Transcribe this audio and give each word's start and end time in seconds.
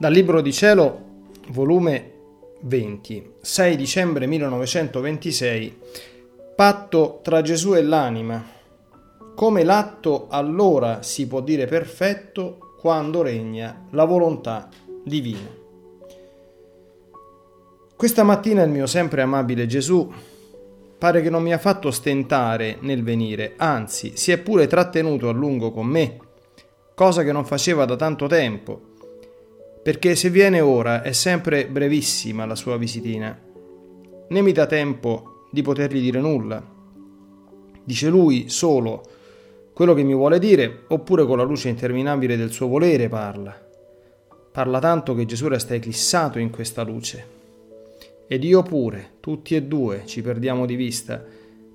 Dal 0.00 0.12
Libro 0.12 0.40
di 0.40 0.52
Cielo, 0.52 1.06
volume 1.48 2.12
20, 2.60 3.32
6 3.40 3.76
dicembre 3.76 4.28
1926, 4.28 5.76
Patto 6.54 7.18
tra 7.20 7.42
Gesù 7.42 7.74
e 7.74 7.82
l'anima. 7.82 8.44
Come 9.34 9.64
l'atto 9.64 10.28
allora 10.30 11.02
si 11.02 11.26
può 11.26 11.40
dire 11.40 11.66
perfetto 11.66 12.76
quando 12.78 13.22
regna 13.22 13.86
la 13.90 14.04
volontà 14.04 14.68
divina. 15.02 15.52
Questa 17.96 18.22
mattina 18.22 18.62
il 18.62 18.70
mio 18.70 18.86
sempre 18.86 19.22
amabile 19.22 19.66
Gesù 19.66 20.08
pare 20.96 21.22
che 21.22 21.30
non 21.30 21.42
mi 21.42 21.52
ha 21.52 21.58
fatto 21.58 21.90
stentare 21.90 22.76
nel 22.82 23.02
venire, 23.02 23.54
anzi 23.56 24.16
si 24.16 24.30
è 24.30 24.38
pure 24.38 24.68
trattenuto 24.68 25.28
a 25.28 25.32
lungo 25.32 25.72
con 25.72 25.86
me, 25.86 26.18
cosa 26.94 27.24
che 27.24 27.32
non 27.32 27.44
faceva 27.44 27.84
da 27.84 27.96
tanto 27.96 28.28
tempo 28.28 28.87
perché 29.88 30.16
se 30.16 30.28
viene 30.28 30.60
ora 30.60 31.00
è 31.00 31.12
sempre 31.12 31.66
brevissima 31.66 32.44
la 32.44 32.54
sua 32.54 32.76
visitina. 32.76 33.34
Né 34.28 34.42
mi 34.42 34.52
dà 34.52 34.66
tempo 34.66 35.46
di 35.50 35.62
potergli 35.62 36.02
dire 36.02 36.20
nulla. 36.20 36.62
Dice 37.84 38.10
lui 38.10 38.50
solo 38.50 39.02
quello 39.72 39.94
che 39.94 40.02
mi 40.02 40.12
vuole 40.12 40.38
dire, 40.38 40.80
oppure 40.88 41.24
con 41.24 41.38
la 41.38 41.42
luce 41.42 41.70
interminabile 41.70 42.36
del 42.36 42.50
suo 42.50 42.66
volere 42.66 43.08
parla. 43.08 43.58
Parla 44.52 44.78
tanto 44.78 45.14
che 45.14 45.24
Gesù 45.24 45.48
resta 45.48 45.72
eclissato 45.72 46.38
in 46.38 46.50
questa 46.50 46.82
luce. 46.82 47.26
Ed 48.26 48.44
io 48.44 48.62
pure, 48.62 49.12
tutti 49.20 49.56
e 49.56 49.62
due, 49.62 50.02
ci 50.04 50.20
perdiamo 50.20 50.66
di 50.66 50.76
vista, 50.76 51.24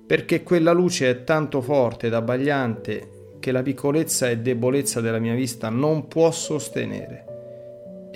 perché 0.06 0.44
quella 0.44 0.70
luce 0.70 1.10
è 1.10 1.24
tanto 1.24 1.60
forte 1.60 2.06
ed 2.06 2.14
abbagliante 2.14 3.32
che 3.40 3.50
la 3.50 3.62
piccolezza 3.62 4.30
e 4.30 4.38
debolezza 4.38 5.00
della 5.00 5.18
mia 5.18 5.34
vista 5.34 5.68
non 5.68 6.06
può 6.06 6.30
sostenere 6.30 7.32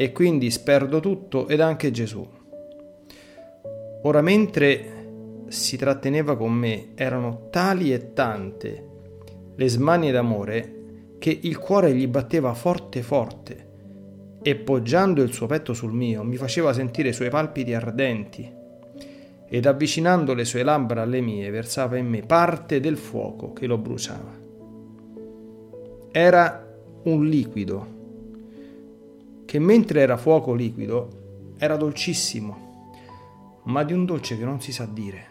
e 0.00 0.12
quindi 0.12 0.48
sperdo 0.52 1.00
tutto 1.00 1.48
ed 1.48 1.60
anche 1.60 1.90
Gesù. 1.90 2.24
Ora 4.02 4.22
mentre 4.22 5.46
si 5.48 5.76
tratteneva 5.76 6.36
con 6.36 6.52
me 6.52 6.90
erano 6.94 7.48
tali 7.50 7.92
e 7.92 8.12
tante 8.12 8.86
le 9.56 9.68
smanie 9.68 10.12
d'amore 10.12 10.74
che 11.18 11.36
il 11.42 11.58
cuore 11.58 11.92
gli 11.94 12.06
batteva 12.06 12.54
forte 12.54 13.02
forte 13.02 13.66
e 14.40 14.54
poggiando 14.54 15.20
il 15.20 15.32
suo 15.32 15.46
petto 15.46 15.74
sul 15.74 15.92
mio 15.92 16.22
mi 16.22 16.36
faceva 16.36 16.72
sentire 16.72 17.08
i 17.08 17.12
suoi 17.12 17.28
palpiti 17.28 17.74
ardenti 17.74 18.52
ed 19.48 19.66
avvicinando 19.66 20.32
le 20.32 20.44
sue 20.44 20.62
labbra 20.62 21.02
alle 21.02 21.20
mie 21.20 21.50
versava 21.50 21.96
in 21.96 22.06
me 22.06 22.20
parte 22.20 22.78
del 22.78 22.98
fuoco 22.98 23.52
che 23.52 23.66
lo 23.66 23.78
bruciava. 23.78 24.46
Era 26.12 26.72
un 27.02 27.26
liquido 27.26 27.96
che 29.48 29.58
mentre 29.58 30.02
era 30.02 30.18
fuoco 30.18 30.52
liquido 30.52 31.54
era 31.56 31.78
dolcissimo, 31.78 33.62
ma 33.62 33.82
di 33.82 33.94
un 33.94 34.04
dolce 34.04 34.36
che 34.36 34.44
non 34.44 34.60
si 34.60 34.72
sa 34.72 34.84
dire. 34.84 35.30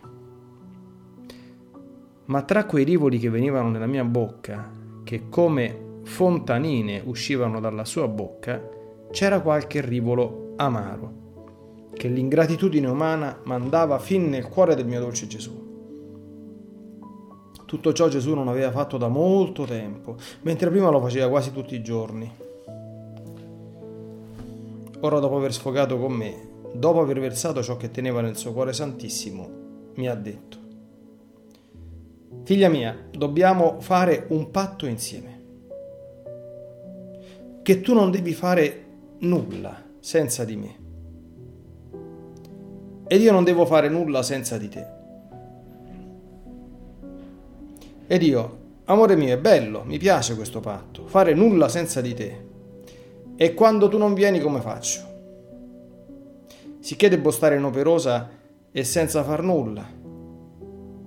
Ma 2.26 2.42
tra 2.42 2.66
quei 2.66 2.84
rivoli 2.84 3.20
che 3.20 3.30
venivano 3.30 3.70
nella 3.70 3.86
mia 3.86 4.04
bocca, 4.04 4.72
che 5.04 5.30
come 5.30 6.00
fontanine 6.02 7.00
uscivano 7.06 7.60
dalla 7.60 7.86
sua 7.86 8.08
bocca, 8.08 8.60
c'era 9.12 9.40
qualche 9.40 9.82
rivolo 9.82 10.54
amaro, 10.56 11.92
che 11.94 12.08
l'ingratitudine 12.08 12.88
umana 12.88 13.40
mandava 13.44 14.00
fin 14.00 14.30
nel 14.30 14.48
cuore 14.48 14.74
del 14.74 14.88
mio 14.88 15.00
dolce 15.00 15.28
Gesù. 15.28 15.66
Tutto 17.66 17.94
ciò 17.94 18.08
Gesù 18.08 18.34
non 18.34 18.48
aveva 18.48 18.72
fatto 18.72 18.98
da 18.98 19.10
molto 19.10 19.66
tempo, 19.66 20.16
mentre 20.42 20.72
prima 20.72 20.90
lo 20.90 21.02
faceva 21.02 21.30
quasi 21.30 21.52
tutti 21.52 21.76
i 21.76 21.84
giorni. 21.84 22.46
Ora 25.02 25.20
dopo 25.20 25.38
aver 25.38 25.54
sfogato 25.54 25.98
con 26.00 26.12
me, 26.12 26.48
dopo 26.74 27.00
aver 27.00 27.20
versato 27.20 27.62
ciò 27.62 27.78
che 27.78 27.92
teneva 27.92 28.22
nel 28.22 28.36
suo 28.36 28.54
cuore 28.54 28.74
santissimo, 28.74 29.50
mi 29.96 30.08
ha 30.08 30.16
detto, 30.16 30.58
Figlia 32.44 32.70
mia, 32.70 32.98
dobbiamo 33.12 33.80
fare 33.80 34.26
un 34.30 34.52
patto 34.52 34.86
insieme, 34.86 35.44
che 37.62 37.82
tu 37.82 37.94
non 37.94 38.10
devi 38.10 38.34
fare 38.34 38.86
nulla 39.20 39.84
senza 40.00 40.46
di 40.46 40.56
me, 40.56 40.76
ed 43.08 43.22
io 43.22 43.32
non 43.32 43.44
devo 43.44 43.66
fare 43.66 43.90
nulla 43.90 44.24
senza 44.24 44.58
di 44.58 44.70
te. 44.70 44.88
Ed 48.08 48.22
io, 48.24 48.58
amore 48.86 49.16
mio, 49.18 49.34
è 49.34 49.38
bello, 49.38 49.84
mi 49.84 49.98
piace 49.98 50.36
questo 50.36 50.60
patto, 50.62 51.06
fare 51.06 51.34
nulla 51.34 51.68
senza 51.68 52.00
di 52.00 52.14
te. 52.14 52.47
E 53.40 53.54
quando 53.54 53.88
tu 53.88 54.00
non 54.00 54.16
vieni 54.16 54.40
come 54.40 54.62
faccio? 54.62 55.02
Sicché 56.80 57.08
devo 57.08 57.30
stare 57.30 57.56
inoperosa 57.56 58.30
e 58.72 58.84
senza 58.84 59.24
far 59.24 59.44
nulla. 59.44 59.86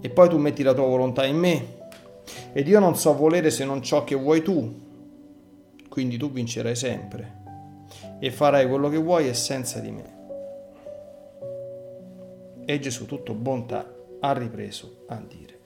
E 0.01 0.11
poi 0.11 0.29
tu 0.29 0.39
metti 0.39 0.63
la 0.63 0.73
tua 0.73 0.87
volontà 0.87 1.27
in 1.27 1.37
me. 1.37 1.79
Ed 2.53 2.69
io 2.69 2.79
non 2.79 2.95
so 2.97 3.17
volere 3.17 3.51
se 3.51 3.65
non 3.65 3.83
ciò 3.83 4.05
che 4.05 4.15
vuoi 4.15 4.43
tu. 4.43 4.73
Quindi 5.89 6.17
tu 6.17 6.31
vincerai 6.31 6.77
sempre. 6.77 7.39
E 8.21 8.31
farai 8.31 8.69
quello 8.69 8.89
che 8.89 8.99
vuoi 8.99 9.29
e 9.29 9.35
senza 9.35 9.81
di 9.81 9.91
me. 9.91 10.19
E 12.65 12.79
Gesù, 12.79 13.07
tutto 13.07 13.35
bontà, 13.35 13.93
ha 14.21 14.33
ripreso 14.33 15.05
a 15.09 15.21
dire. 15.27 15.59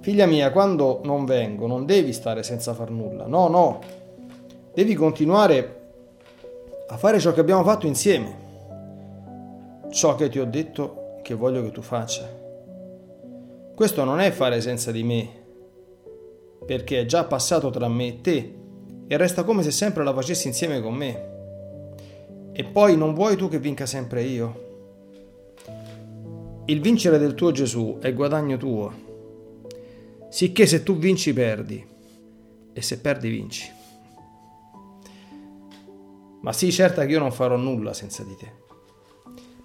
Figlia 0.00 0.26
mia, 0.26 0.52
quando 0.52 1.00
non 1.02 1.24
vengo 1.24 1.66
non 1.66 1.84
devi 1.84 2.12
stare 2.12 2.44
senza 2.44 2.72
far 2.74 2.90
nulla. 2.90 3.26
No, 3.26 3.48
no, 3.48 3.80
devi 4.76 4.92
continuare 4.92 5.84
a 6.88 6.98
fare 6.98 7.18
ciò 7.18 7.32
che 7.32 7.40
abbiamo 7.40 7.64
fatto 7.64 7.86
insieme, 7.86 8.36
ciò 9.88 10.14
che 10.16 10.28
ti 10.28 10.38
ho 10.38 10.44
detto 10.44 11.14
che 11.22 11.32
voglio 11.32 11.62
che 11.62 11.70
tu 11.70 11.80
faccia. 11.80 12.28
Questo 13.74 14.04
non 14.04 14.20
è 14.20 14.30
fare 14.32 14.60
senza 14.60 14.92
di 14.92 15.02
me, 15.02 15.30
perché 16.66 17.00
è 17.00 17.06
già 17.06 17.24
passato 17.24 17.70
tra 17.70 17.88
me 17.88 18.06
e 18.06 18.20
te 18.20 18.54
e 19.06 19.16
resta 19.16 19.44
come 19.44 19.62
se 19.62 19.70
sempre 19.70 20.04
la 20.04 20.12
facessi 20.12 20.46
insieme 20.46 20.82
con 20.82 20.92
me. 20.92 21.34
E 22.52 22.64
poi 22.64 22.98
non 22.98 23.14
vuoi 23.14 23.36
tu 23.36 23.48
che 23.48 23.58
vinca 23.58 23.86
sempre 23.86 24.24
io? 24.24 24.64
Il 26.66 26.82
vincere 26.82 27.16
del 27.16 27.34
tuo 27.34 27.50
Gesù 27.50 27.96
è 27.98 28.12
guadagno 28.12 28.58
tuo, 28.58 28.92
sicché 30.28 30.66
se 30.66 30.82
tu 30.82 30.98
vinci 30.98 31.32
perdi 31.32 31.82
e 32.74 32.82
se 32.82 32.98
perdi 32.98 33.30
vinci. 33.30 33.72
Ma 36.42 36.52
sii 36.52 36.70
certa 36.70 37.04
che 37.04 37.12
io 37.12 37.18
non 37.18 37.32
farò 37.32 37.56
nulla 37.56 37.92
senza 37.92 38.22
di 38.22 38.36
te. 38.36 38.64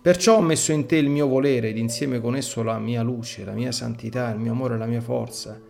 Perciò 0.01 0.37
ho 0.37 0.41
messo 0.41 0.71
in 0.71 0.87
te 0.87 0.95
il 0.95 1.09
mio 1.09 1.27
volere 1.27 1.69
ed 1.69 1.77
insieme 1.77 2.19
con 2.19 2.35
esso 2.35 2.63
la 2.63 2.79
mia 2.79 3.03
luce, 3.03 3.45
la 3.45 3.51
mia 3.51 3.71
santità, 3.71 4.31
il 4.31 4.39
mio 4.39 4.53
amore 4.53 4.73
e 4.73 4.77
la 4.79 4.87
mia 4.87 5.01
forza, 5.01 5.61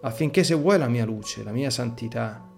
affinché 0.00 0.42
se 0.42 0.54
vuoi 0.54 0.76
la 0.76 0.88
mia 0.88 1.04
luce, 1.04 1.44
la 1.44 1.52
mia 1.52 1.70
santità, 1.70 2.48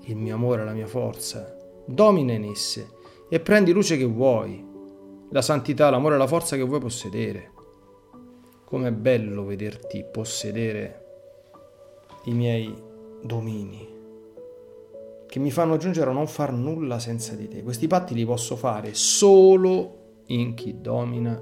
il 0.00 0.16
mio 0.16 0.34
amore 0.34 0.62
e 0.62 0.64
la 0.64 0.72
mia 0.72 0.88
forza, 0.88 1.56
domina 1.86 2.32
in 2.32 2.44
esse 2.44 2.88
e 3.28 3.38
prendi 3.38 3.70
luce 3.70 3.96
che 3.96 4.04
vuoi, 4.04 4.66
la 5.30 5.42
santità, 5.42 5.90
l'amore 5.90 6.16
e 6.16 6.18
la 6.18 6.26
forza 6.26 6.56
che 6.56 6.62
vuoi 6.62 6.80
possedere. 6.80 7.52
Com'è 8.64 8.90
bello 8.90 9.44
vederti 9.44 10.04
possedere 10.10 11.04
i 12.24 12.32
miei 12.32 12.74
domini 13.22 14.00
che 15.32 15.38
mi 15.38 15.50
fanno 15.50 15.78
giungere 15.78 16.10
a 16.10 16.12
non 16.12 16.26
far 16.26 16.52
nulla 16.52 16.98
senza 16.98 17.34
di 17.34 17.48
te. 17.48 17.62
Questi 17.62 17.86
patti 17.86 18.12
li 18.12 18.26
posso 18.26 18.54
fare 18.54 18.92
solo 18.92 20.24
in 20.26 20.52
chi 20.52 20.82
domina 20.82 21.40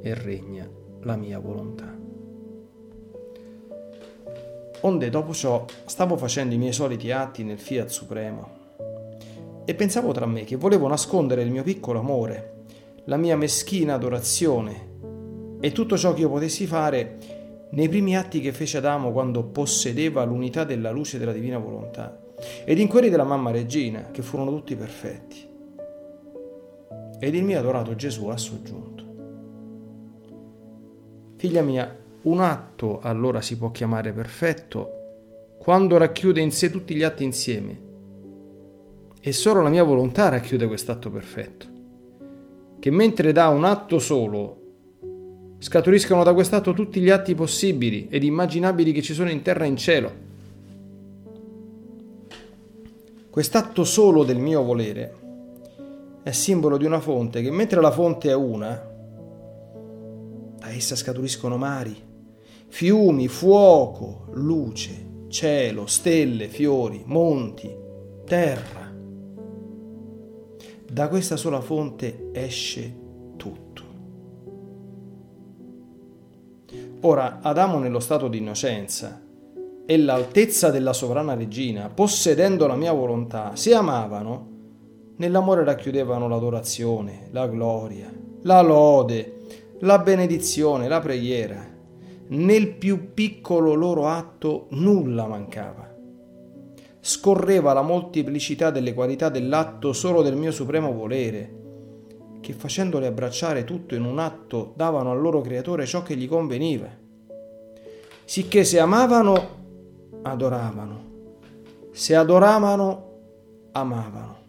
e 0.00 0.14
regna 0.14 0.70
la 1.00 1.16
mia 1.16 1.40
volontà. 1.40 1.98
Onde 4.82 5.10
dopo 5.10 5.32
ciò 5.32 5.64
stavo 5.84 6.16
facendo 6.16 6.54
i 6.54 6.58
miei 6.58 6.72
soliti 6.72 7.10
atti 7.10 7.42
nel 7.42 7.58
Fiat 7.58 7.88
Supremo 7.88 8.50
e 9.64 9.74
pensavo 9.74 10.12
tra 10.12 10.26
me 10.26 10.44
che 10.44 10.54
volevo 10.54 10.86
nascondere 10.86 11.42
il 11.42 11.50
mio 11.50 11.64
piccolo 11.64 11.98
amore, 11.98 12.66
la 13.06 13.16
mia 13.16 13.36
meschina 13.36 13.94
adorazione 13.94 15.58
e 15.58 15.72
tutto 15.72 15.98
ciò 15.98 16.14
che 16.14 16.20
io 16.20 16.30
potessi 16.30 16.66
fare 16.66 17.18
nei 17.70 17.88
primi 17.88 18.16
atti 18.16 18.40
che 18.40 18.52
fece 18.52 18.76
Adamo 18.76 19.10
quando 19.10 19.42
possedeva 19.42 20.22
l'unità 20.22 20.62
della 20.62 20.92
luce 20.92 21.18
della 21.18 21.32
divina 21.32 21.58
volontà 21.58 22.22
ed 22.64 22.78
in 22.78 22.88
quelli 22.88 23.08
della 23.08 23.24
mamma 23.24 23.50
regina, 23.50 24.10
che 24.10 24.22
furono 24.22 24.50
tutti 24.50 24.76
perfetti. 24.76 25.48
Ed 27.18 27.34
il 27.34 27.44
mio 27.44 27.58
adorato 27.58 27.94
Gesù 27.94 28.26
ha 28.28 28.36
soggiunto. 28.36 29.04
Figlia 31.36 31.62
mia, 31.62 31.96
un 32.22 32.40
atto 32.40 33.00
allora 33.00 33.40
si 33.40 33.56
può 33.56 33.70
chiamare 33.70 34.12
perfetto 34.12 35.56
quando 35.58 35.96
racchiude 35.96 36.40
in 36.40 36.50
sé 36.50 36.70
tutti 36.70 36.94
gli 36.94 37.02
atti 37.02 37.24
insieme. 37.24 37.80
E 39.20 39.32
solo 39.32 39.62
la 39.62 39.70
mia 39.70 39.82
volontà 39.82 40.28
racchiude 40.28 40.66
quest'atto 40.66 41.10
perfetto, 41.10 41.66
che 42.78 42.90
mentre 42.90 43.32
dà 43.32 43.48
un 43.48 43.64
atto 43.64 43.98
solo, 43.98 44.60
scaturiscono 45.58 46.22
da 46.22 46.34
quest'atto 46.34 46.74
tutti 46.74 47.00
gli 47.00 47.08
atti 47.08 47.34
possibili 47.34 48.08
ed 48.10 48.22
immaginabili 48.22 48.92
che 48.92 49.00
ci 49.00 49.14
sono 49.14 49.30
in 49.30 49.40
terra 49.40 49.64
e 49.64 49.68
in 49.68 49.76
cielo 49.76 50.32
Quest'atto 53.34 53.82
solo 53.82 54.22
del 54.22 54.38
mio 54.38 54.62
volere 54.62 55.12
è 56.22 56.30
simbolo 56.30 56.76
di 56.76 56.84
una 56.84 57.00
fonte 57.00 57.42
che 57.42 57.50
mentre 57.50 57.80
la 57.80 57.90
fonte 57.90 58.30
è 58.30 58.32
una, 58.32 58.70
da 60.56 60.70
essa 60.70 60.94
scaturiscono 60.94 61.56
mari, 61.56 62.00
fiumi, 62.68 63.26
fuoco, 63.26 64.28
luce, 64.34 65.24
cielo, 65.26 65.86
stelle, 65.86 66.46
fiori, 66.46 67.02
monti, 67.06 67.76
terra. 68.24 68.94
Da 70.88 71.08
questa 71.08 71.36
sola 71.36 71.60
fonte 71.60 72.28
esce 72.30 72.96
tutto. 73.34 73.82
Ora, 77.00 77.40
Adamo 77.42 77.80
nello 77.80 77.98
stato 77.98 78.28
di 78.28 78.38
innocenza 78.38 79.20
e 79.86 79.98
l'altezza 79.98 80.70
della 80.70 80.92
sovrana 80.92 81.34
regina, 81.34 81.90
possedendo 81.90 82.66
la 82.66 82.76
mia 82.76 82.92
volontà, 82.92 83.54
si 83.54 83.72
amavano, 83.72 84.52
nell'amore 85.16 85.64
racchiudevano 85.64 86.26
l'adorazione, 86.26 87.28
la 87.32 87.46
gloria, 87.46 88.10
la 88.42 88.62
lode, 88.62 89.36
la 89.80 89.98
benedizione, 89.98 90.88
la 90.88 91.00
preghiera. 91.00 91.72
Nel 92.26 92.68
più 92.74 93.12
piccolo 93.12 93.74
loro 93.74 94.06
atto 94.08 94.66
nulla 94.70 95.26
mancava. 95.26 95.92
Scorreva 97.00 97.74
la 97.74 97.82
molteplicità 97.82 98.70
delle 98.70 98.94
qualità 98.94 99.28
dell'atto 99.28 99.92
solo 99.92 100.22
del 100.22 100.36
mio 100.36 100.50
supremo 100.50 100.92
volere, 100.92 101.62
che 102.40 102.54
facendole 102.54 103.06
abbracciare 103.06 103.64
tutto 103.64 103.94
in 103.94 104.04
un 104.04 104.18
atto 104.18 104.72
davano 104.74 105.10
al 105.10 105.20
loro 105.20 105.42
creatore 105.42 105.84
ciò 105.84 106.02
che 106.02 106.16
gli 106.16 106.26
conveniva. 106.26 106.88
Sicché 108.24 108.64
se 108.64 108.78
amavano 108.78 109.63
adoravano. 110.24 111.12
Se 111.92 112.14
adoravano, 112.14 113.12
amavano. 113.72 114.42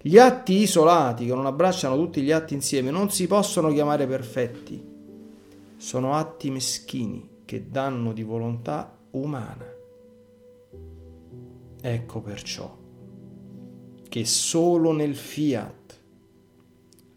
Gli 0.00 0.18
atti 0.18 0.60
isolati 0.60 1.26
che 1.26 1.34
non 1.34 1.46
abbracciano 1.46 1.96
tutti 1.96 2.20
gli 2.20 2.30
atti 2.30 2.54
insieme 2.54 2.90
non 2.90 3.10
si 3.10 3.26
possono 3.26 3.72
chiamare 3.72 4.06
perfetti. 4.06 4.92
Sono 5.76 6.14
atti 6.14 6.50
meschini 6.50 7.42
che 7.44 7.68
danno 7.70 8.12
di 8.12 8.22
volontà 8.22 8.96
umana. 9.12 9.66
Ecco 11.80 12.20
perciò 12.20 12.82
che 14.08 14.24
solo 14.26 14.92
nel 14.92 15.16
fiat 15.16 16.00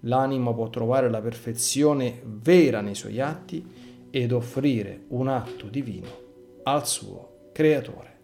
l'animo 0.02 0.54
può 0.54 0.70
trovare 0.70 1.10
la 1.10 1.22
perfezione 1.22 2.22
vera 2.24 2.82
nei 2.82 2.96
suoi 2.96 3.20
atti 3.20 3.66
ed 4.10 4.32
offrire 4.32 5.04
un 5.10 5.28
atto 5.28 5.68
divino 5.68 6.26
al 6.72 6.86
suo 6.86 7.50
creatore. 7.54 8.17